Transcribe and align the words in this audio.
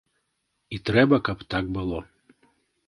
І 0.77 0.81
трэба, 0.91 1.21
каб 1.29 1.47
так 1.57 1.65
было. 1.77 2.03